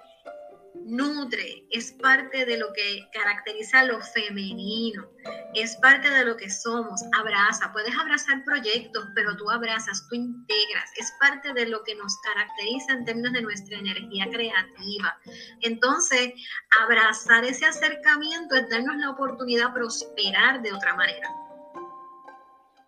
nutre, 0.84 1.66
es 1.70 1.92
parte 1.92 2.44
de 2.44 2.58
lo 2.58 2.72
que 2.72 3.08
caracteriza 3.12 3.84
lo 3.84 4.00
femenino, 4.00 5.08
es 5.54 5.76
parte 5.76 6.10
de 6.10 6.24
lo 6.24 6.36
que 6.36 6.50
somos, 6.50 7.00
abraza, 7.16 7.72
puedes 7.72 7.96
abrazar 7.96 8.44
proyectos, 8.44 9.04
pero 9.14 9.36
tú 9.36 9.50
abrazas, 9.50 10.06
tú 10.08 10.16
integras, 10.16 10.90
es 10.96 11.12
parte 11.20 11.52
de 11.52 11.66
lo 11.66 11.82
que 11.84 11.94
nos 11.94 12.16
caracteriza 12.18 12.92
en 12.92 13.04
términos 13.04 13.32
de 13.32 13.42
nuestra 13.42 13.78
energía 13.78 14.26
creativa. 14.30 15.18
Entonces, 15.62 16.34
abrazar 16.82 17.44
ese 17.44 17.66
acercamiento 17.66 18.56
es 18.56 18.68
darnos 18.68 18.96
la 18.96 19.10
oportunidad 19.10 19.68
de 19.68 19.74
prosperar 19.74 20.62
de 20.62 20.72
otra 20.72 20.94
manera. 20.94 21.28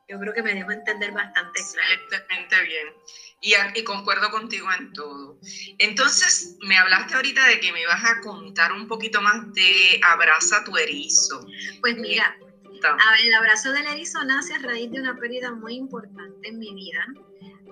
Yo 0.08 0.18
creo 0.20 0.32
que 0.32 0.42
me 0.42 0.54
dejo 0.54 0.70
entender 0.70 1.12
bastante 1.12 1.60
claro. 1.72 1.94
Excelentemente 1.94 2.62
bien 2.62 2.94
y, 3.40 3.84
concuerdo 3.84 4.30
contigo 4.30 4.68
en 4.72 4.92
todo. 4.92 5.38
Entonces, 5.78 6.56
me 6.60 6.76
hablaste 6.76 7.14
ahorita 7.14 7.46
de 7.46 7.60
que 7.60 7.72
me 7.72 7.82
ibas 7.82 8.04
a 8.04 8.20
contar 8.20 8.72
un 8.72 8.86
poquito 8.86 9.20
más 9.20 9.52
de 9.52 10.00
Abraza 10.02 10.64
tu 10.64 10.76
erizo. 10.76 11.46
Pues 11.80 11.96
mira, 11.96 12.36
el 13.20 13.34
abrazo 13.34 13.72
del 13.72 13.86
erizo 13.86 14.24
nace 14.24 14.54
a 14.54 14.58
raíz 14.58 14.90
de 14.90 15.00
una 15.00 15.14
pérdida 15.16 15.52
muy 15.52 15.74
importante 15.74 16.48
en 16.48 16.58
mi 16.58 16.74
vida, 16.74 17.04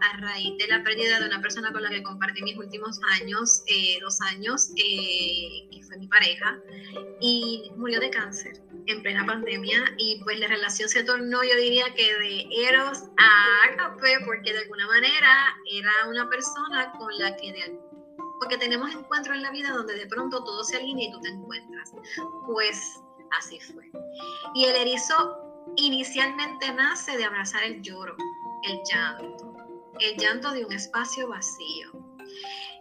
a 0.00 0.16
raíz 0.18 0.56
de 0.58 0.66
la 0.68 0.82
pérdida 0.82 1.20
de 1.20 1.26
una 1.26 1.40
persona 1.40 1.72
con 1.72 1.82
la 1.82 1.90
que 1.90 2.02
compartí 2.02 2.42
mis 2.42 2.56
últimos 2.56 3.00
años, 3.20 3.62
eh, 3.66 3.98
dos 4.00 4.20
años, 4.20 4.70
eh, 4.76 5.68
que 5.70 5.82
fue 5.82 5.96
mi 5.98 6.08
pareja, 6.08 6.58
y 7.20 7.70
murió 7.76 8.00
de 8.00 8.10
cáncer 8.10 8.62
en 8.86 9.02
plena 9.02 9.24
pandemia 9.24 9.84
y 9.98 10.20
pues 10.24 10.38
la 10.38 10.46
relación 10.46 10.88
se 10.88 11.04
tornó, 11.04 11.42
yo 11.42 11.56
diría 11.56 11.84
que 11.94 12.14
de 12.18 12.46
Eros 12.68 13.04
a 13.16 13.72
Agape, 13.72 14.24
porque 14.24 14.52
de 14.52 14.58
alguna 14.60 14.86
manera 14.86 15.56
era 15.70 15.92
una 16.08 16.28
persona 16.28 16.92
con 16.98 17.16
la 17.18 17.36
que 17.36 17.52
de, 17.52 17.80
porque 18.40 18.58
tenemos 18.58 18.94
encuentros 18.94 19.36
en 19.36 19.42
la 19.42 19.50
vida 19.50 19.70
donde 19.70 19.94
de 19.94 20.06
pronto 20.06 20.44
todo 20.44 20.64
se 20.64 20.76
alinea 20.76 21.08
y 21.08 21.12
tú 21.12 21.20
te 21.20 21.28
encuentras. 21.30 21.92
Pues 22.46 23.00
así 23.38 23.58
fue. 23.60 23.90
Y 24.54 24.64
el 24.64 24.76
erizo 24.76 25.44
inicialmente 25.76 26.72
nace 26.72 27.16
de 27.16 27.24
abrazar 27.24 27.64
el 27.64 27.80
lloro, 27.82 28.16
el 28.64 28.80
llanto, 28.90 29.53
el 30.00 30.16
llanto 30.16 30.52
de 30.52 30.64
un 30.64 30.72
espacio 30.72 31.28
vacío. 31.28 31.92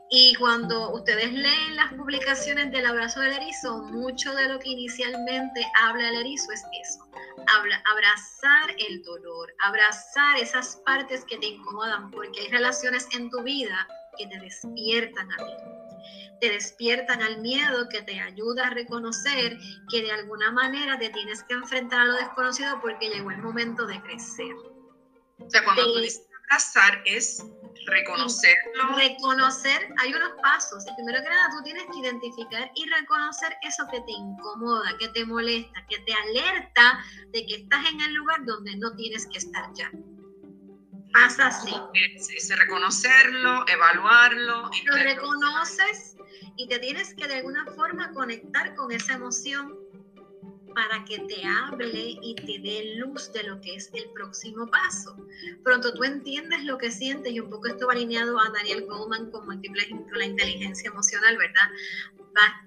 Y 0.10 0.36
cuando 0.36 0.94
ustedes 0.94 1.34
leen 1.34 1.76
las 1.76 1.94
publicaciones 1.94 2.72
del 2.72 2.86
abrazo 2.86 3.20
del 3.22 3.34
erizo, 3.34 3.80
mucho 3.84 4.34
de 4.36 4.48
lo 4.48 4.60
que 4.60 4.70
inicialmente 4.70 5.66
habla 5.82 6.10
el 6.10 6.16
erizo 6.16 6.52
es 6.52 6.64
eso. 6.84 7.08
Habla, 7.48 7.82
abrazar 7.92 8.76
el 8.78 9.02
dolor, 9.02 9.52
abrazar 9.60 10.38
esas 10.38 10.78
partes 10.86 11.26
que 11.26 11.38
te 11.38 11.48
incomodan, 11.48 12.12
porque 12.12 12.42
hay 12.42 12.48
relaciones 12.50 13.08
en 13.16 13.30
tu 13.32 13.42
vida 13.42 13.88
que 14.18 14.28
te 14.28 14.40
despiertan 14.40 15.32
a 15.32 15.38
ti 15.38 15.84
te 16.44 16.50
despiertan 16.50 17.22
al 17.22 17.40
miedo, 17.40 17.88
que 17.88 18.02
te 18.02 18.20
ayuda 18.20 18.68
a 18.68 18.70
reconocer 18.70 19.58
que 19.90 20.02
de 20.02 20.12
alguna 20.12 20.52
manera 20.52 21.00
te 21.00 21.10
tienes 21.10 21.42
que 21.44 21.54
enfrentar 21.54 22.02
a 22.02 22.06
lo 22.06 22.14
desconocido 22.16 22.82
porque 22.82 23.10
llegó 23.10 23.32
el 23.32 23.38
momento 23.38 23.88
de 23.88 24.02
crecer. 24.02 24.54
O 25.40 25.50
sea, 25.50 25.64
cuando 25.64 25.94
tú 25.94 26.00
dices 26.00 26.28
abrazar 26.54 27.02
es 27.06 27.44
reconocerlo. 27.86 28.96
Reconocer, 28.96 29.90
hay 29.98 30.14
unos 30.14 30.32
pasos. 30.42 30.86
primero 30.96 31.22
que 31.24 31.30
nada, 31.30 31.50
tú 31.52 31.64
tienes 31.64 31.84
que 31.92 32.00
identificar 32.00 32.72
y 32.76 32.90
reconocer 32.90 33.58
eso 33.62 33.84
que 33.92 34.00
te 34.02 34.12
incomoda, 34.12 34.96
que 35.00 35.08
te 35.10 35.26
molesta, 35.26 35.86
que 35.90 36.00
te 36.00 36.14
alerta 36.14 37.04
de 37.32 37.46
que 37.46 37.56
estás 37.56 37.86
en 37.90 38.02
el 38.02 38.14
lugar 38.14 38.46
donde 38.46 38.76
no 38.78 38.96
tienes 38.96 39.28
que 39.28 39.40
estar 39.40 39.72
ya. 39.74 39.90
Pasa 41.12 41.48
así. 41.48 41.74
Es, 41.94 42.58
reconocerlo, 42.58 43.66
evaluarlo. 43.68 44.70
Lo 44.86 44.96
reconoces 44.96 46.16
y 46.58 46.68
te 46.68 46.80
tienes 46.80 47.14
que 47.14 47.28
de 47.28 47.36
alguna 47.36 47.66
forma 47.76 48.12
conectar 48.14 48.76
con 48.76 48.92
esa 48.92 49.14
emoción 49.14 49.83
para 50.74 51.04
que 51.06 51.20
te 51.20 51.46
hable 51.46 52.18
y 52.22 52.36
te 52.36 52.60
dé 52.60 52.96
luz 52.98 53.32
de 53.34 53.44
lo 53.44 53.60
que 53.62 53.76
es 53.76 53.90
el 53.94 54.10
próximo 54.12 54.68
paso. 54.68 55.16
Pronto 55.64 55.94
tú 55.94 56.04
entiendes 56.04 56.64
lo 56.64 56.78
que 56.78 56.92
sientes 56.92 57.32
y 57.32 57.40
un 57.40 57.50
poco 57.50 57.68
esto 57.68 57.88
va 57.88 57.94
alineado 57.94 58.40
a 58.40 58.50
Daniel 58.50 58.86
Goldman 58.86 59.32
con, 59.32 59.46
múltiples, 59.46 59.90
con 59.90 60.18
la 60.18 60.26
inteligencia 60.26 60.90
emocional, 60.90 61.38
¿verdad? 61.38 61.70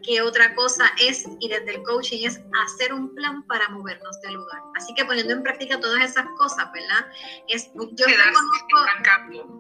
¿Qué 0.03 0.23
otra 0.23 0.55
cosa 0.55 0.93
es, 1.01 1.25
y 1.41 1.49
desde 1.49 1.77
el 1.77 1.83
coaching, 1.83 2.25
es 2.25 2.41
hacer 2.65 2.93
un 2.93 3.15
plan 3.15 3.43
para 3.47 3.69
movernos 3.69 4.21
del 4.21 4.35
lugar. 4.35 4.63
Así 4.77 4.95
que 4.95 5.05
poniendo 5.05 5.33
en 5.33 5.43
práctica 5.43 5.81
todas 5.81 6.03
esas 6.03 6.27
cosas, 6.39 6.71
¿verdad? 6.73 7.07
Es, 7.49 7.71
yo 7.75 8.07
reconozco, 8.07 8.79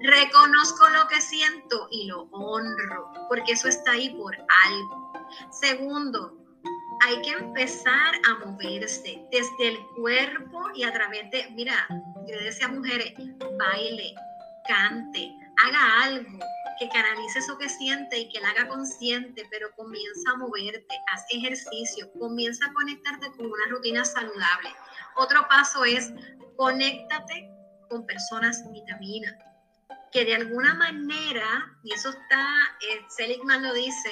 reconozco 0.00 0.88
lo 0.90 1.08
que 1.08 1.20
siento 1.20 1.88
y 1.90 2.06
lo 2.06 2.22
honro, 2.30 3.10
porque 3.28 3.52
eso 3.52 3.68
está 3.68 3.92
ahí 3.92 4.10
por 4.10 4.36
algo. 4.36 5.12
Segundo, 5.50 6.36
hay 7.02 7.20
que 7.22 7.30
empezar 7.30 8.14
a 8.28 8.46
moverse 8.46 9.26
desde 9.30 9.68
el 9.68 9.78
cuerpo 9.96 10.70
y 10.74 10.84
a 10.84 10.92
través 10.92 11.30
de, 11.30 11.48
mira, 11.50 11.86
yo 12.26 12.38
decía 12.38 12.68
mujeres, 12.68 13.14
baile, 13.58 14.14
cante, 14.66 15.32
haga 15.64 16.04
algo 16.04 16.38
que 16.78 16.88
canalice 16.88 17.38
eso 17.38 17.56
que 17.58 17.68
siente 17.68 18.18
y 18.18 18.28
que 18.28 18.40
la 18.40 18.50
haga 18.50 18.68
consciente, 18.68 19.46
pero 19.50 19.70
comienza 19.76 20.30
a 20.32 20.36
moverte, 20.36 20.94
haz 21.12 21.24
ejercicio, 21.30 22.10
comienza 22.18 22.66
a 22.66 22.72
conectarte 22.72 23.30
con 23.32 23.46
una 23.46 23.66
rutina 23.70 24.04
saludable. 24.04 24.70
Otro 25.16 25.46
paso 25.48 25.84
es 25.84 26.12
conéctate 26.56 27.50
con 27.88 28.06
personas 28.06 28.62
vitaminas 28.72 29.34
que 30.12 30.24
de 30.24 30.34
alguna 30.34 30.74
manera, 30.74 31.76
y 31.82 31.92
eso 31.92 32.10
está, 32.10 32.46
eh, 32.80 33.04
Seligman 33.08 33.62
lo 33.62 33.72
dice, 33.74 34.10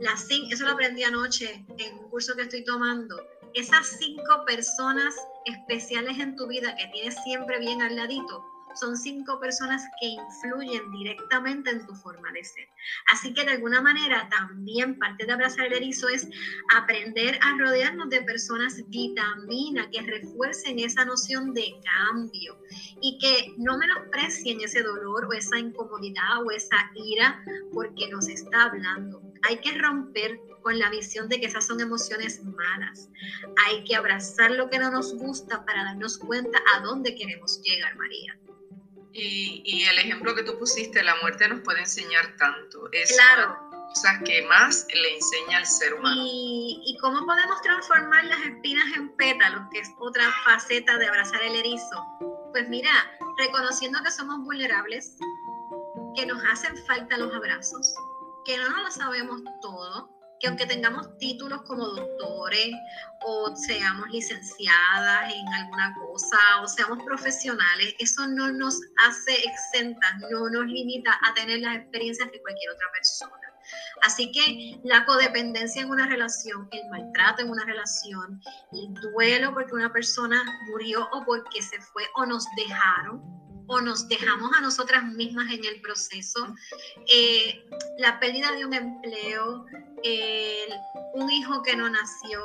las, 0.00 0.26
eso 0.30 0.64
lo 0.64 0.72
aprendí 0.72 1.02
anoche 1.02 1.64
en 1.78 1.98
un 1.98 2.10
curso 2.10 2.34
que 2.36 2.42
estoy 2.42 2.64
tomando, 2.64 3.20
esas 3.54 3.98
cinco 3.98 4.44
personas 4.46 5.14
especiales 5.46 6.18
en 6.18 6.36
tu 6.36 6.46
vida 6.46 6.74
que 6.76 6.88
tienes 6.88 7.16
siempre 7.24 7.58
bien 7.58 7.82
al 7.82 7.96
ladito, 7.96 8.44
son 8.74 8.96
cinco 8.96 9.40
personas 9.40 9.82
que 10.00 10.08
influyen 10.08 10.90
directamente 10.92 11.70
en 11.70 11.84
tu 11.86 11.94
forma 11.96 12.30
de 12.32 12.44
ser. 12.44 12.68
Así 13.10 13.32
que 13.32 13.44
de 13.44 13.52
alguna 13.52 13.80
manera 13.80 14.28
también 14.28 14.98
parte 14.98 15.26
de 15.26 15.32
abrazar 15.32 15.66
el 15.66 15.72
erizo 15.72 16.08
es 16.08 16.28
aprender 16.74 17.38
a 17.42 17.56
rodearnos 17.58 18.08
de 18.10 18.22
personas 18.22 18.82
vitamina 18.88 19.88
que 19.90 20.02
refuercen 20.02 20.78
esa 20.78 21.04
noción 21.04 21.54
de 21.54 21.72
cambio 21.82 22.58
y 23.00 23.18
que 23.18 23.52
no 23.56 23.78
menosprecien 23.78 24.60
ese 24.60 24.82
dolor 24.82 25.24
o 25.24 25.32
esa 25.32 25.58
incomodidad 25.58 26.44
o 26.44 26.50
esa 26.50 26.76
ira 26.94 27.42
porque 27.72 28.08
nos 28.08 28.28
está 28.28 28.64
hablando. 28.64 29.27
Hay 29.42 29.58
que 29.58 29.72
romper 29.72 30.40
con 30.62 30.78
la 30.78 30.90
visión 30.90 31.28
de 31.28 31.40
que 31.40 31.46
esas 31.46 31.66
son 31.66 31.80
emociones 31.80 32.42
malas. 32.44 33.08
Hay 33.66 33.84
que 33.84 33.96
abrazar 33.96 34.50
lo 34.50 34.68
que 34.68 34.78
no 34.78 34.90
nos 34.90 35.14
gusta 35.14 35.64
para 35.64 35.84
darnos 35.84 36.18
cuenta 36.18 36.58
a 36.74 36.80
dónde 36.80 37.14
queremos 37.14 37.60
llegar, 37.62 37.96
María. 37.96 38.38
Y, 39.12 39.84
el 39.84 39.98
ejemplo 39.98 40.34
que 40.34 40.44
tú 40.44 40.58
pusiste, 40.58 41.02
la 41.02 41.16
muerte 41.22 41.48
nos 41.48 41.60
puede 41.62 41.80
enseñar 41.80 42.36
tanto. 42.36 42.88
Es 42.92 43.12
claro. 43.12 43.58
cosas 43.88 44.20
que 44.24 44.42
más 44.46 44.86
le 44.94 45.14
enseña 45.14 45.58
al 45.58 45.66
ser 45.66 45.94
humano. 45.94 46.22
Y, 46.24 46.82
y, 46.84 46.98
cómo 46.98 47.26
podemos 47.26 47.60
transformar 47.62 48.24
las 48.26 48.40
espinas 48.40 48.86
en 48.94 49.08
pétalos, 49.16 49.62
que 49.72 49.80
es 49.80 49.90
otra 49.98 50.22
faceta 50.44 50.98
de 50.98 51.08
abrazar 51.08 51.42
el 51.42 51.56
erizo. 51.56 52.04
Pues 52.52 52.68
mira, 52.68 52.90
reconociendo 53.38 53.98
que 54.04 54.10
somos 54.10 54.38
vulnerables, 54.44 55.16
que 56.14 56.26
nos 56.26 56.42
hacen 56.44 56.76
falta 56.86 57.16
los 57.16 57.34
abrazos, 57.34 57.94
que 58.48 58.56
no 58.56 58.82
lo 58.82 58.90
sabemos 58.90 59.42
todo, 59.60 60.08
que 60.40 60.48
aunque 60.48 60.64
tengamos 60.64 61.18
títulos 61.18 61.60
como 61.66 61.84
doctores 61.84 62.70
o 63.26 63.54
seamos 63.54 64.08
licenciadas 64.08 65.34
en 65.34 65.46
alguna 65.48 65.94
cosa 65.94 66.38
o 66.62 66.66
seamos 66.66 67.04
profesionales, 67.04 67.94
eso 67.98 68.26
no 68.26 68.50
nos 68.50 68.80
hace 69.06 69.34
exentas, 69.44 70.14
no 70.30 70.48
nos 70.48 70.64
limita 70.64 71.12
a 71.28 71.34
tener 71.34 71.60
las 71.60 71.76
experiencias 71.76 72.32
de 72.32 72.40
cualquier 72.40 72.70
otra 72.70 72.86
persona. 72.94 73.52
Así 74.02 74.32
que 74.32 74.80
la 74.82 75.04
codependencia 75.04 75.82
en 75.82 75.90
una 75.90 76.06
relación, 76.06 76.70
el 76.72 76.88
maltrato 76.88 77.42
en 77.42 77.50
una 77.50 77.66
relación, 77.66 78.40
el 78.72 78.94
duelo 79.12 79.52
porque 79.52 79.74
una 79.74 79.92
persona 79.92 80.42
murió 80.70 81.06
o 81.12 81.22
porque 81.26 81.60
se 81.60 81.78
fue 81.82 82.04
o 82.14 82.24
nos 82.24 82.46
dejaron, 82.56 83.47
o 83.68 83.80
nos 83.80 84.08
dejamos 84.08 84.50
a 84.56 84.60
nosotras 84.60 85.04
mismas 85.04 85.52
en 85.52 85.64
el 85.64 85.80
proceso, 85.80 86.54
eh, 87.12 87.64
la 87.98 88.18
pérdida 88.18 88.52
de 88.52 88.64
un 88.66 88.74
empleo, 88.74 89.66
un 91.14 91.30
hijo 91.30 91.62
que 91.62 91.76
no 91.76 91.88
nació 91.88 92.40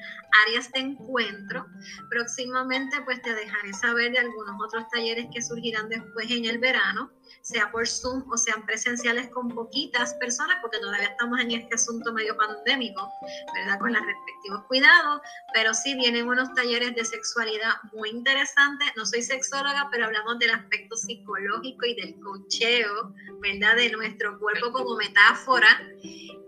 áreas 0.45 0.71
de 0.71 0.79
encuentro. 0.79 1.65
Próximamente 2.09 3.01
pues 3.01 3.21
te 3.21 3.33
dejaré 3.33 3.73
saber 3.73 4.11
de 4.11 4.19
algunos 4.19 4.55
otros 4.63 4.87
talleres 4.89 5.27
que 5.33 5.41
surgirán 5.41 5.89
después 5.89 6.29
en 6.29 6.45
el 6.45 6.59
verano 6.59 7.11
sea 7.41 7.71
por 7.71 7.87
Zoom 7.87 8.23
o 8.31 8.37
sean 8.37 8.65
presenciales 8.65 9.29
con 9.29 9.49
poquitas 9.49 10.13
personas, 10.15 10.57
porque 10.61 10.79
todavía 10.79 11.07
estamos 11.07 11.39
en 11.39 11.51
este 11.51 11.75
asunto 11.75 12.13
medio 12.13 12.35
pandémico, 12.37 13.11
¿verdad? 13.53 13.79
Con 13.79 13.93
los 13.93 14.01
respectivos 14.05 14.63
cuidados, 14.67 15.21
pero 15.53 15.73
sí 15.73 15.95
vienen 15.95 16.27
unos 16.27 16.53
talleres 16.53 16.95
de 16.95 17.05
sexualidad 17.05 17.73
muy 17.93 18.09
interesantes. 18.09 18.87
No 18.95 19.05
soy 19.05 19.21
sexóloga, 19.21 19.89
pero 19.91 20.05
hablamos 20.05 20.39
del 20.39 20.51
aspecto 20.51 20.95
psicológico 20.95 21.85
y 21.85 21.95
del 21.95 22.19
cocheo, 22.19 23.13
¿verdad? 23.41 23.75
De 23.75 23.89
nuestro 23.91 24.39
cuerpo 24.39 24.71
como 24.71 24.95
metáfora 24.95 25.81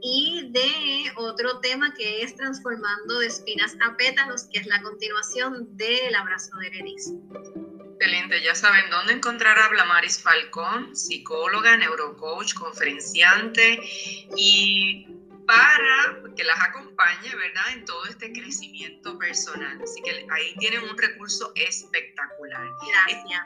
y 0.02 0.52
de 0.52 1.12
otro 1.16 1.60
tema 1.60 1.94
que 1.94 2.24
es 2.24 2.36
transformando 2.36 3.20
de 3.20 3.28
espinas 3.28 3.76
a 3.82 3.96
pétalos, 3.96 4.48
que 4.52 4.60
es 4.60 4.68
la 4.68 4.82
continuación 4.82 5.78
del 5.78 6.14
abrazo 6.14 6.56
de 6.58 6.68
erizo. 6.68 7.63
Excelente, 8.04 8.42
ya 8.42 8.54
saben 8.54 8.90
dónde 8.90 9.14
encontrar 9.14 9.58
a 9.60 9.70
Blamaris 9.70 10.22
Falcón, 10.22 10.94
psicóloga, 10.94 11.78
neurocoach, 11.78 12.54
conferenciante 12.54 13.80
y 14.36 15.06
para 15.46 16.22
que 16.36 16.44
las 16.44 16.60
acompañe, 16.62 17.36
¿verdad?, 17.36 17.74
en 17.74 17.86
todo 17.86 18.06
este 18.06 18.32
crecimiento 18.32 19.18
personal. 19.18 19.80
Así 19.82 20.02
que 20.02 20.26
ahí 20.32 20.56
tienen 20.60 20.84
un 20.84 20.98
recurso 20.98 21.52
espectacular. 21.56 22.68
Gracias. 22.88 23.42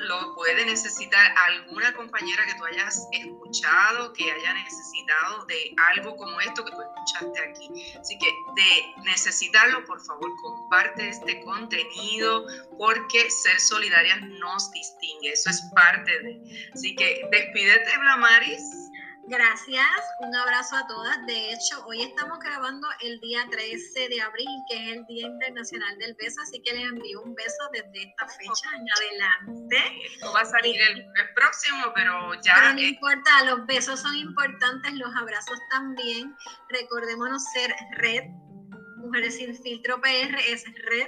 Lo 0.00 0.34
puede 0.34 0.64
necesitar 0.64 1.34
alguna 1.46 1.92
compañera 1.94 2.44
que 2.46 2.54
tú 2.54 2.64
hayas 2.64 3.06
escuchado, 3.12 4.12
que 4.12 4.30
haya 4.30 4.54
necesitado 4.54 5.44
de 5.46 5.74
algo 5.94 6.16
como 6.16 6.40
esto 6.40 6.64
que 6.64 6.70
tú 6.70 6.78
escuchaste 6.80 7.40
aquí. 7.40 7.68
Así 7.98 8.18
que 8.18 8.26
de 8.56 9.02
necesitarlo, 9.04 9.84
por 9.84 10.00
favor, 10.04 10.30
comparte 10.42 11.08
este 11.08 11.40
contenido 11.42 12.46
porque 12.78 13.30
ser 13.30 13.60
solidarias 13.60 14.22
nos 14.22 14.70
distingue. 14.72 15.32
Eso 15.32 15.50
es 15.50 15.62
parte 15.74 16.10
de. 16.20 16.70
Así 16.72 16.94
que 16.94 17.22
despídete, 17.30 17.98
Blamaris. 17.98 18.89
Gracias, 19.30 19.86
un 20.18 20.34
abrazo 20.34 20.74
a 20.74 20.88
todas. 20.88 21.24
De 21.24 21.52
hecho, 21.52 21.86
hoy 21.86 22.02
estamos 22.02 22.40
grabando 22.40 22.88
el 23.00 23.20
día 23.20 23.46
13 23.48 24.08
de 24.08 24.20
abril, 24.20 24.48
que 24.68 24.74
es 24.74 24.96
el 24.96 25.06
Día 25.06 25.28
Internacional 25.28 25.96
del 25.98 26.16
Beso, 26.16 26.40
así 26.42 26.60
que 26.60 26.72
les 26.72 26.82
envío 26.82 27.22
un 27.22 27.32
beso 27.36 27.68
desde 27.72 28.08
esta 28.08 28.26
fecha 28.26 28.70
en 28.74 28.88
adelante. 28.90 29.76
Esto 30.04 30.32
va 30.32 30.40
a 30.40 30.44
salir 30.44 30.74
el 30.80 31.06
próximo, 31.36 31.92
pero 31.94 32.34
ya. 32.42 32.54
Pero 32.56 32.74
no 32.74 32.80
importa, 32.80 33.44
los 33.44 33.64
besos 33.66 34.00
son 34.00 34.16
importantes, 34.16 34.94
los 34.94 35.14
abrazos 35.14 35.60
también. 35.70 36.34
Recordémonos 36.68 37.44
ser 37.52 37.72
red. 37.98 38.24
Mujeres 38.96 39.36
sin 39.36 39.56
filtro 39.62 40.00
PR 40.00 40.40
es 40.48 40.64
red 40.86 41.06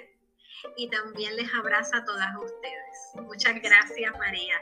y 0.77 0.89
también 0.91 1.35
les 1.35 1.53
abraza 1.55 1.97
a 1.97 2.05
todas 2.05 2.31
ustedes. 2.37 3.27
Muchas 3.27 3.61
gracias, 3.61 4.17
María. 4.17 4.61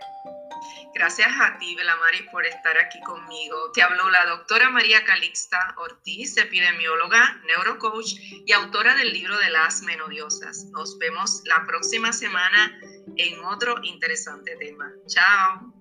Gracias 0.94 1.30
a 1.40 1.58
ti, 1.58 1.74
Belamari, 1.74 2.22
por 2.30 2.46
estar 2.46 2.76
aquí 2.78 3.00
conmigo. 3.00 3.72
Te 3.72 3.82
habló 3.82 4.10
la 4.10 4.26
doctora 4.26 4.70
María 4.70 5.04
Calixta 5.04 5.74
Ortiz, 5.76 6.36
epidemióloga, 6.36 7.40
neurocoach 7.46 8.14
y 8.46 8.52
autora 8.52 8.94
del 8.94 9.12
libro 9.12 9.38
de 9.38 9.50
las 9.50 9.82
menodiosas. 9.82 10.64
Nos 10.72 10.98
vemos 10.98 11.42
la 11.44 11.64
próxima 11.66 12.12
semana 12.12 12.78
en 13.16 13.44
otro 13.44 13.76
interesante 13.82 14.56
tema. 14.56 14.90
Chao. 15.06 15.79